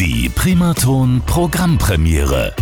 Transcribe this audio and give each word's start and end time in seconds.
Die 0.00 0.28
Primaton 0.28 1.20
Programmpremiere. 1.26 2.54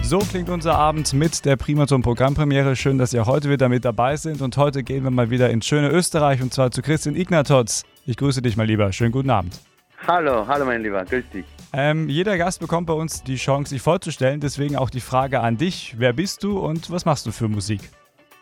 So 0.00 0.20
klingt 0.20 0.48
unser 0.48 0.74
Abend 0.74 1.12
mit 1.12 1.44
der 1.44 1.56
Primaton 1.56 2.00
Programmpremiere. 2.00 2.74
Schön, 2.76 2.96
dass 2.96 3.12
ihr 3.12 3.26
heute 3.26 3.50
wieder 3.50 3.68
mit 3.68 3.84
dabei 3.84 4.16
sind. 4.16 4.40
Und 4.40 4.56
heute 4.56 4.82
gehen 4.82 5.04
wir 5.04 5.10
mal 5.10 5.28
wieder 5.28 5.50
ins 5.50 5.66
schöne 5.66 5.90
Österreich 5.90 6.40
und 6.40 6.54
zwar 6.54 6.70
zu 6.70 6.80
Christian 6.80 7.14
Ignatotz. 7.14 7.84
Ich 8.06 8.16
grüße 8.16 8.40
dich 8.40 8.56
mal 8.56 8.66
lieber. 8.66 8.90
Schönen 8.90 9.12
guten 9.12 9.28
Abend. 9.28 9.60
Hallo, 10.06 10.46
hallo 10.48 10.64
mein 10.64 10.82
Lieber, 10.82 11.04
grüß 11.04 11.28
dich. 11.28 11.44
Ähm, 11.74 12.08
jeder 12.08 12.38
Gast 12.38 12.60
bekommt 12.60 12.86
bei 12.86 12.94
uns 12.94 13.22
die 13.22 13.36
Chance, 13.36 13.68
sich 13.68 13.82
vorzustellen. 13.82 14.40
Deswegen 14.40 14.76
auch 14.76 14.88
die 14.88 15.00
Frage 15.00 15.40
an 15.40 15.58
dich. 15.58 15.96
Wer 15.98 16.14
bist 16.14 16.42
du 16.42 16.58
und 16.58 16.90
was 16.90 17.04
machst 17.04 17.26
du 17.26 17.32
für 17.32 17.48
Musik? 17.48 17.82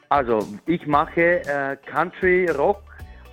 Also, 0.09 0.47
ich 0.67 0.87
mache 0.87 1.43
äh, 1.47 1.77
Country 1.85 2.47
Rock, 2.47 2.81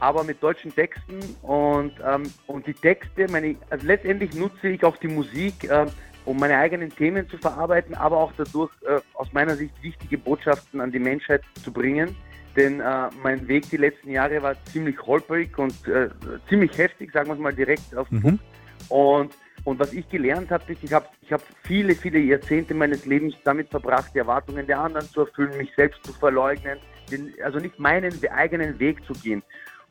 aber 0.04 0.25
mit 0.25 0.43
deutschen 0.43 0.75
Texten 0.75 1.20
und, 1.43 1.93
ähm, 2.05 2.23
und 2.47 2.67
die 2.67 2.73
Texte, 2.73 3.25
meine, 3.31 3.55
also 3.70 3.88
letztendlich 3.88 4.34
nutze 4.34 4.67
ich 4.67 4.84
auch 4.84 4.98
die 4.98 5.07
Musik, 5.07 5.63
äh, 5.63 5.85
um 6.25 6.38
meine 6.38 6.57
eigenen 6.57 6.94
Themen 6.94 7.30
zu 7.30 7.38
verarbeiten, 7.38 7.95
aber 7.95 8.17
auch 8.17 8.34
dadurch 8.35 8.70
äh, 8.85 8.99
aus 9.13 9.31
meiner 9.31 9.55
Sicht 9.55 9.73
wichtige 9.81 10.17
Botschaften 10.17 10.81
an 10.81 10.91
die 10.91 10.99
Menschheit 10.99 11.41
zu 11.63 11.71
bringen. 11.71 12.13
Denn 12.58 12.81
äh, 12.81 13.09
mein 13.23 13.47
Weg 13.47 13.70
die 13.70 13.77
letzten 13.77 14.11
Jahre 14.11 14.44
war 14.44 14.55
ziemlich 14.66 15.02
holprig 15.02 15.58
und 15.58 15.88
äh, 15.88 16.09
ziemlich 16.49 16.77
heftig, 16.77 17.13
sagen 17.13 17.30
wir 17.30 17.35
es 17.35 17.39
mal 17.39 17.53
direkt 17.53 17.95
auf 17.95 18.09
den 18.09 18.17
Mhm. 18.17 18.22
Punkt. 18.22 18.44
Und, 18.89 19.33
und 19.63 19.80
was 19.80 19.94
ich 19.94 20.08
gelernt 20.09 20.52
habe, 20.52 20.70
ist, 20.73 20.83
ich 20.83 20.91
habe 20.91 21.05
ich 21.22 21.31
hab 21.31 21.41
viele, 21.63 21.95
viele 21.95 22.20
Jahrzehnte 22.20 22.73
meines 22.73 23.05
Lebens 23.05 23.35
damit 23.45 23.70
verbracht, 23.70 24.11
die 24.13 24.20
Erwartungen 24.20 24.67
der 24.67 24.81
anderen 24.81 25.08
zu 25.08 25.22
erfüllen, 25.22 25.58
mich 25.58 25.72
selbst 25.77 26.05
zu 26.05 26.11
verleugnen, 26.11 26.77
den, 27.09 27.33
also 27.41 27.59
nicht 27.59 27.80
meinen 27.80 28.13
eigenen 28.30 28.77
Weg 28.80 29.05
zu 29.05 29.13
gehen. 29.13 29.41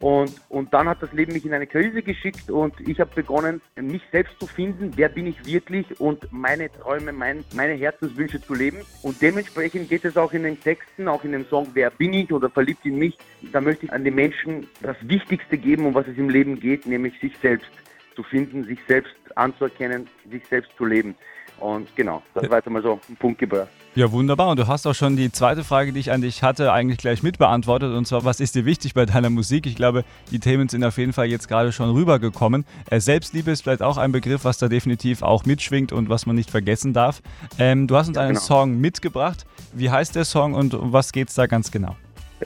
Und, 0.02 0.32
und 0.48 0.74
dann 0.74 0.88
hat 0.88 1.00
das 1.00 1.12
Leben 1.12 1.32
mich 1.32 1.46
in 1.46 1.54
eine 1.54 1.68
Krise 1.68 2.02
geschickt 2.02 2.50
und 2.50 2.74
ich 2.88 2.98
habe 2.98 3.14
begonnen, 3.14 3.60
mich 3.76 4.02
selbst 4.10 4.34
zu 4.40 4.48
finden, 4.48 4.90
wer 4.96 5.08
bin 5.08 5.28
ich 5.28 5.46
wirklich 5.46 6.00
und 6.00 6.26
meine 6.32 6.72
Träume, 6.72 7.12
mein, 7.12 7.44
meine 7.54 7.74
Herzenswünsche 7.74 8.42
zu 8.42 8.52
leben. 8.54 8.78
Und 9.02 9.22
dementsprechend 9.22 9.88
geht 9.88 10.04
es 10.04 10.16
auch 10.16 10.32
in 10.32 10.42
den 10.42 10.60
Texten, 10.60 11.06
auch 11.06 11.22
in 11.22 11.30
dem 11.30 11.46
Song 11.46 11.68
Wer 11.74 11.90
bin 11.90 12.12
ich 12.14 12.32
oder 12.32 12.50
Verliebt 12.50 12.84
in 12.84 12.98
mich. 12.98 13.16
Da 13.52 13.60
möchte 13.60 13.86
ich 13.86 13.92
an 13.92 14.02
die 14.02 14.10
Menschen 14.10 14.66
das 14.80 14.96
Wichtigste 15.02 15.56
geben, 15.56 15.86
um 15.86 15.94
was 15.94 16.08
es 16.08 16.18
im 16.18 16.30
Leben 16.30 16.58
geht, 16.58 16.84
nämlich 16.84 17.16
sich 17.20 17.38
selbst 17.40 17.70
zu 18.16 18.24
finden, 18.24 18.64
sich 18.64 18.80
selbst 18.88 19.14
anzuerkennen, 19.36 20.08
sich 20.28 20.44
selbst 20.48 20.72
zu 20.76 20.84
leben. 20.84 21.14
Und 21.62 21.94
genau, 21.94 22.22
das 22.34 22.50
war 22.50 22.58
jetzt 22.58 22.68
mal 22.68 22.82
so 22.82 22.98
ein 23.08 23.16
Punkt 23.16 23.38
gebracht. 23.38 23.68
Ja, 23.94 24.10
wunderbar. 24.10 24.48
Und 24.48 24.58
du 24.58 24.66
hast 24.66 24.84
auch 24.84 24.94
schon 24.94 25.16
die 25.16 25.30
zweite 25.30 25.62
Frage, 25.62 25.92
die 25.92 26.00
ich 26.00 26.10
an 26.10 26.22
dich 26.22 26.42
hatte, 26.42 26.72
eigentlich 26.72 26.98
gleich 26.98 27.22
mit 27.22 27.38
beantwortet. 27.38 27.94
Und 27.94 28.04
zwar, 28.04 28.24
was 28.24 28.40
ist 28.40 28.56
dir 28.56 28.64
wichtig 28.64 28.94
bei 28.94 29.06
deiner 29.06 29.30
Musik? 29.30 29.66
Ich 29.66 29.76
glaube, 29.76 30.04
die 30.32 30.40
Themen 30.40 30.68
sind 30.68 30.82
auf 30.82 30.98
jeden 30.98 31.12
Fall 31.12 31.26
jetzt 31.26 31.46
gerade 31.46 31.70
schon 31.70 31.90
rübergekommen. 31.90 32.64
Äh, 32.90 32.98
Selbstliebe 32.98 33.52
ist 33.52 33.62
vielleicht 33.62 33.82
auch 33.82 33.96
ein 33.96 34.10
Begriff, 34.10 34.44
was 34.44 34.58
da 34.58 34.66
definitiv 34.66 35.22
auch 35.22 35.44
mitschwingt 35.44 35.92
und 35.92 36.08
was 36.08 36.26
man 36.26 36.34
nicht 36.34 36.50
vergessen 36.50 36.92
darf. 36.92 37.22
Ähm, 37.60 37.86
du 37.86 37.94
hast 37.96 38.08
uns 38.08 38.18
einen 38.18 38.30
genau. 38.30 38.40
Song 38.40 38.80
mitgebracht. 38.80 39.46
Wie 39.72 39.88
heißt 39.88 40.16
der 40.16 40.24
Song 40.24 40.54
und 40.54 40.74
um 40.74 40.92
was 40.92 41.12
geht's 41.12 41.34
da 41.34 41.46
ganz 41.46 41.70
genau? 41.70 41.94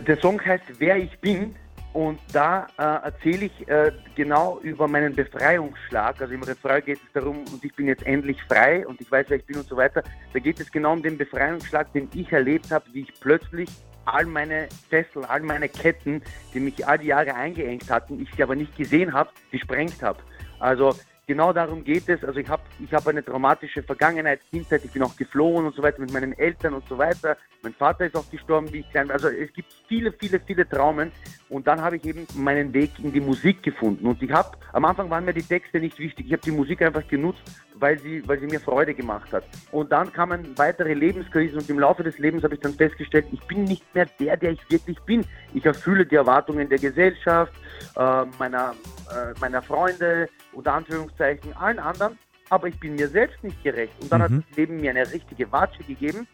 Der 0.06 0.20
Song 0.20 0.38
heißt 0.44 0.64
Wer 0.78 0.98
ich 0.98 1.18
bin 1.20 1.54
und 1.96 2.20
da 2.30 2.66
äh, 2.76 3.06
erzähle 3.06 3.46
ich 3.46 3.68
äh, 3.68 3.90
genau 4.16 4.60
über 4.60 4.86
meinen 4.86 5.14
Befreiungsschlag. 5.14 6.20
Also 6.20 6.34
im 6.34 6.42
Refrain 6.42 6.84
geht 6.84 6.98
es 6.98 7.12
darum, 7.14 7.38
und 7.50 7.64
ich 7.64 7.74
bin 7.74 7.86
jetzt 7.88 8.06
endlich 8.06 8.36
frei 8.42 8.86
und 8.86 9.00
ich 9.00 9.10
weiß, 9.10 9.24
wer 9.30 9.38
ich 9.38 9.46
bin 9.46 9.56
und 9.56 9.66
so 9.66 9.78
weiter. 9.78 10.02
Da 10.34 10.38
geht 10.38 10.60
es 10.60 10.70
genau 10.70 10.92
um 10.92 11.02
den 11.02 11.16
Befreiungsschlag, 11.16 11.90
den 11.94 12.10
ich 12.12 12.30
erlebt 12.30 12.70
habe, 12.70 12.84
wie 12.92 13.00
ich 13.00 13.14
plötzlich 13.18 13.70
all 14.04 14.26
meine 14.26 14.68
Fesseln, 14.90 15.24
all 15.24 15.40
meine 15.40 15.70
Ketten, 15.70 16.20
die 16.52 16.60
mich 16.60 16.86
all 16.86 16.98
die 16.98 17.06
Jahre 17.06 17.34
eingeengt 17.34 17.88
hatten, 17.90 18.20
ich 18.20 18.28
sie 18.36 18.42
aber 18.42 18.56
nicht 18.56 18.76
gesehen 18.76 19.14
habe, 19.14 19.30
gesprengt 19.50 20.02
habe. 20.02 20.18
Also 20.60 20.94
genau 21.26 21.52
darum 21.52 21.84
geht 21.84 22.08
es. 22.08 22.22
Also 22.24 22.38
ich 22.38 22.48
habe 22.48 22.62
ich 22.82 22.92
hab 22.92 23.06
eine 23.06 23.24
traumatische 23.24 23.82
Vergangenheit, 23.82 24.40
Kindheit, 24.50 24.84
ich 24.84 24.92
bin 24.92 25.02
auch 25.02 25.16
geflohen 25.16 25.66
und 25.66 25.74
so 25.74 25.82
weiter 25.82 26.00
mit 26.00 26.12
meinen 26.12 26.32
Eltern 26.38 26.74
und 26.74 26.88
so 26.88 26.96
weiter. 26.96 27.36
Mein 27.62 27.74
Vater 27.74 28.06
ist 28.06 28.16
auch 28.16 28.28
gestorben, 28.30 28.72
wie 28.72 28.80
ich 28.80 28.90
klein 28.90 29.08
war. 29.08 29.14
Also 29.14 29.28
es 29.28 29.52
gibt 29.52 29.72
viele, 29.88 30.12
viele, 30.12 30.40
viele 30.40 30.68
Traumen. 30.68 31.10
Und 31.48 31.66
dann 31.66 31.80
habe 31.80 31.96
ich 31.96 32.04
eben 32.04 32.26
meinen 32.34 32.72
Weg 32.72 32.90
in 33.02 33.12
die 33.12 33.20
Musik 33.20 33.62
gefunden. 33.62 34.06
Und 34.06 34.22
ich 34.22 34.30
habe, 34.30 34.56
am 34.72 34.84
Anfang 34.84 35.10
waren 35.10 35.24
mir 35.24 35.34
die 35.34 35.42
Texte 35.42 35.78
nicht 35.78 35.98
wichtig. 35.98 36.26
Ich 36.26 36.32
habe 36.32 36.42
die 36.42 36.50
Musik 36.50 36.82
einfach 36.82 37.06
genutzt, 37.06 37.42
weil 37.78 37.98
sie, 37.98 38.26
weil 38.26 38.38
sie 38.40 38.46
mir 38.46 38.60
Freude 38.60 38.94
gemacht 38.94 39.32
hat. 39.32 39.44
Und 39.72 39.92
dann 39.92 40.12
kamen 40.12 40.46
weitere 40.56 40.94
Lebenskrisen 40.94 41.58
und 41.58 41.68
im 41.68 41.78
Laufe 41.78 42.02
des 42.02 42.18
Lebens 42.18 42.42
habe 42.44 42.54
ich 42.54 42.60
dann 42.60 42.74
festgestellt, 42.74 43.26
ich 43.32 43.40
bin 43.42 43.64
nicht 43.64 43.82
mehr 43.94 44.06
der, 44.18 44.36
der 44.36 44.52
ich 44.52 44.70
wirklich 44.70 44.98
bin. 45.02 45.24
Ich 45.54 45.64
erfülle 45.64 46.06
die 46.06 46.14
Erwartungen 46.14 46.68
der 46.68 46.78
Gesellschaft, 46.78 47.52
äh, 47.96 48.24
meiner, 48.38 48.74
äh, 49.10 49.38
meiner 49.40 49.62
Freunde, 49.62 50.28
unter 50.52 50.74
Anführungszeichen, 50.74 51.54
allen 51.56 51.78
anderen, 51.78 52.18
aber 52.48 52.68
ich 52.68 52.78
bin 52.80 52.94
mir 52.94 53.08
selbst 53.08 53.42
nicht 53.42 53.62
gerecht. 53.62 53.92
Und 54.00 54.10
dann 54.10 54.20
Mhm. 54.20 54.24
hat 54.24 54.32
das 54.32 54.56
Leben 54.56 54.80
mir 54.80 54.90
eine 54.90 55.10
richtige 55.12 55.50
Watsche 55.52 55.82
gegeben 55.84 56.26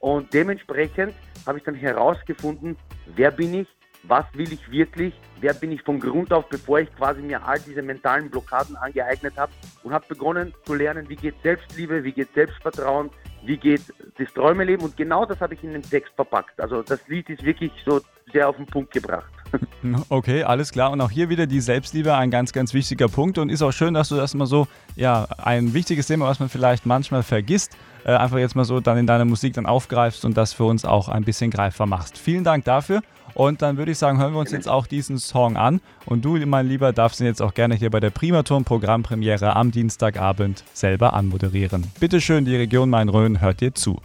und 0.00 0.32
dementsprechend 0.32 1.14
habe 1.46 1.58
ich 1.58 1.64
dann 1.64 1.74
herausgefunden, 1.74 2.76
wer 3.14 3.30
bin 3.30 3.54
ich, 3.54 3.68
was 4.08 4.24
will 4.34 4.52
ich 4.52 4.70
wirklich, 4.70 5.14
wer 5.40 5.54
bin 5.54 5.72
ich 5.72 5.82
von 5.82 6.00
Grund 6.00 6.32
auf, 6.32 6.48
bevor 6.48 6.80
ich 6.80 6.94
quasi 6.96 7.20
mir 7.22 7.44
all 7.44 7.58
diese 7.60 7.82
mentalen 7.82 8.30
Blockaden 8.30 8.76
angeeignet 8.76 9.34
habe 9.36 9.52
und 9.82 9.92
habe 9.92 10.04
begonnen 10.08 10.54
zu 10.64 10.74
lernen, 10.74 11.08
wie 11.08 11.16
geht 11.16 11.34
Selbstliebe, 11.42 12.04
wie 12.04 12.12
geht 12.12 12.32
Selbstvertrauen, 12.34 13.10
wie 13.44 13.56
geht 13.56 13.82
das 14.18 14.32
Träumeleben 14.34 14.84
und 14.84 14.96
genau 14.96 15.24
das 15.24 15.40
habe 15.40 15.54
ich 15.54 15.62
in 15.62 15.72
den 15.72 15.82
Text 15.82 16.12
verpackt. 16.14 16.60
Also 16.60 16.82
das 16.82 17.06
Lied 17.08 17.28
ist 17.30 17.44
wirklich 17.44 17.72
so 17.84 18.00
sehr 18.32 18.48
auf 18.48 18.56
den 18.56 18.66
Punkt 18.66 18.92
gebracht. 18.92 19.30
Okay, 20.08 20.42
alles 20.42 20.72
klar. 20.72 20.90
Und 20.90 21.00
auch 21.00 21.10
hier 21.10 21.28
wieder 21.28 21.46
die 21.46 21.60
Selbstliebe, 21.60 22.14
ein 22.14 22.32
ganz, 22.32 22.52
ganz 22.52 22.74
wichtiger 22.74 23.08
Punkt. 23.08 23.38
Und 23.38 23.50
ist 23.50 23.62
auch 23.62 23.70
schön, 23.70 23.94
dass 23.94 24.08
du 24.08 24.16
das 24.16 24.34
mal 24.34 24.46
so, 24.46 24.66
ja, 24.96 25.28
ein 25.38 25.74
wichtiges 25.74 26.08
Thema, 26.08 26.26
was 26.26 26.40
man 26.40 26.48
vielleicht 26.48 26.86
manchmal 26.86 27.22
vergisst, 27.22 27.76
äh, 28.06 28.12
einfach 28.12 28.38
jetzt 28.38 28.54
mal 28.54 28.64
so 28.64 28.78
dann 28.78 28.98
in 28.98 29.06
deiner 29.06 29.24
Musik 29.24 29.54
dann 29.54 29.66
aufgreifst 29.66 30.24
und 30.24 30.36
das 30.36 30.52
für 30.52 30.64
uns 30.64 30.84
auch 30.84 31.08
ein 31.08 31.24
bisschen 31.24 31.50
greifbar 31.50 31.88
machst. 31.88 32.16
Vielen 32.16 32.44
Dank 32.44 32.64
dafür. 32.64 33.02
Und 33.34 33.62
dann 33.62 33.76
würde 33.76 33.90
ich 33.90 33.98
sagen, 33.98 34.20
hören 34.20 34.32
wir 34.32 34.38
uns 34.38 34.52
jetzt 34.52 34.68
auch 34.68 34.86
diesen 34.86 35.18
Song 35.18 35.56
an. 35.56 35.80
Und 36.06 36.24
du, 36.24 36.36
mein 36.46 36.68
Lieber, 36.68 36.92
darfst 36.92 37.20
ihn 37.20 37.26
jetzt 37.26 37.42
auch 37.42 37.52
gerne 37.52 37.74
hier 37.74 37.90
bei 37.90 37.98
der 37.98 38.10
Primaton 38.10 38.64
Programmpremiere 38.64 39.56
am 39.56 39.72
Dienstagabend 39.72 40.62
selber 40.72 41.12
anmoderieren. 41.14 41.84
Bitte 41.98 42.20
schön, 42.20 42.44
die 42.44 42.56
Region 42.56 42.88
Main-Rhön 42.88 43.40
hört 43.40 43.60
dir 43.60 43.74
zu. 43.74 44.00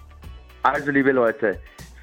Also 0.63 0.91
liebe 0.91 1.11
Leute, 1.11 1.59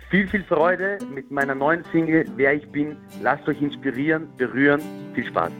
viel, 0.08 0.28
viel 0.28 0.44
Freude 0.44 0.98
mit 1.12 1.30
meiner 1.30 1.56
neuen 1.56 1.84
Single 1.90 2.24
Wer 2.36 2.54
ich 2.54 2.68
bin. 2.70 2.96
Lasst 3.22 3.46
euch 3.48 3.60
inspirieren, 3.60 4.28
berühren. 4.36 4.80
Viel 5.14 5.26
Spaß. 5.26 5.50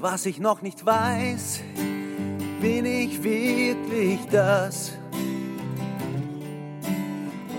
Was 0.00 0.26
ich 0.26 0.38
noch 0.40 0.62
nicht 0.62 0.84
weiß, 0.84 1.62
bin 2.60 2.86
ich 2.86 3.22
wirklich 3.22 4.20
das? 4.30 4.92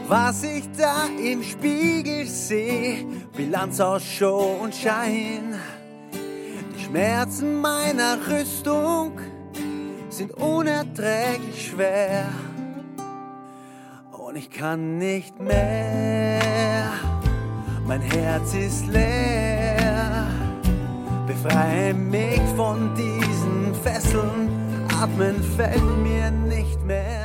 Was 0.07 0.43
ich 0.43 0.63
da 0.77 1.05
im 1.23 1.43
Spiegel 1.43 2.25
sehe, 2.25 3.05
Bilanz 3.35 3.79
aus 3.79 4.03
Show 4.03 4.57
und 4.61 4.73
Schein. 4.73 5.55
Die 6.75 6.83
Schmerzen 6.83 7.61
meiner 7.61 8.17
Rüstung 8.27 9.19
sind 10.09 10.31
unerträglich 10.33 11.67
schwer. 11.67 12.25
Und 14.11 14.35
ich 14.35 14.49
kann 14.49 14.97
nicht 14.97 15.39
mehr, 15.39 16.91
mein 17.87 18.01
Herz 18.01 18.53
ist 18.53 18.87
leer. 18.87 20.27
Befreie 21.27 21.93
mich 21.93 22.41
von 22.55 22.93
diesen 22.95 23.75
Fesseln, 23.83 24.68
Atmen 25.01 25.41
fällt 25.55 26.03
mir 26.03 26.29
nicht 26.29 26.85
mehr. 26.85 27.18